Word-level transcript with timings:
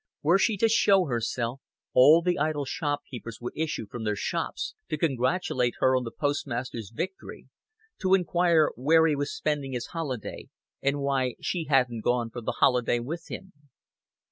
Were 0.23 0.39
she 0.39 0.57
to 0.57 0.67
show 0.67 1.05
herself, 1.05 1.61
all 1.93 2.23
the 2.23 2.39
idle 2.39 2.65
shopkeepers 2.65 3.37
would 3.39 3.55
issue 3.55 3.85
from 3.85 4.03
their 4.03 4.15
shops, 4.15 4.73
to 4.89 4.97
congratulate 4.97 5.75
her 5.79 5.95
on 5.95 6.05
the 6.05 6.11
postmaster's 6.11 6.89
victory, 6.89 7.49
to 7.99 8.15
inquire 8.15 8.71
where 8.75 9.05
he 9.05 9.15
was 9.15 9.31
spending 9.31 9.73
his 9.73 9.89
holiday 9.93 10.49
and 10.81 11.01
why 11.01 11.35
she 11.39 11.65
hadn't 11.65 12.01
gone 12.03 12.31
for 12.31 12.41
the 12.41 12.53
holiday 12.53 12.97
with 12.99 13.27
him. 13.29 13.53